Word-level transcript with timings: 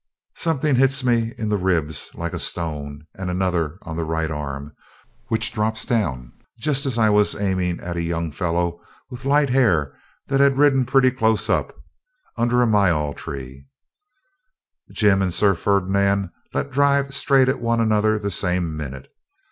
Something 0.35 0.77
hits 0.77 1.03
me 1.03 1.35
in 1.37 1.49
the 1.49 1.59
ribs 1.59 2.09
like 2.15 2.33
a 2.33 2.39
stone, 2.39 3.05
and 3.13 3.29
another 3.29 3.77
on 3.83 3.97
the 3.97 4.03
right 4.03 4.31
arm, 4.31 4.75
which 5.27 5.53
drops 5.53 5.85
down 5.85 6.31
just 6.57 6.87
as 6.87 6.97
I 6.97 7.11
was 7.11 7.35
aiming 7.35 7.79
at 7.81 7.97
a 7.97 8.01
young 8.01 8.31
fellow 8.31 8.81
with 9.11 9.25
light 9.25 9.51
hair 9.51 9.95
that 10.25 10.39
had 10.39 10.57
ridden 10.57 10.85
pretty 10.87 11.11
close 11.11 11.51
up, 11.51 11.75
under 12.35 12.63
a 12.63 12.65
myall 12.65 13.13
tree. 13.15 13.67
Jim 14.89 15.21
and 15.21 15.31
Sir 15.31 15.53
Ferdinand 15.53 16.31
let 16.51 16.71
drive 16.71 17.13
straight 17.13 17.47
at 17.47 17.61
one 17.61 17.79
another 17.79 18.17
the 18.17 18.31
same 18.31 18.75
minute. 18.75 19.07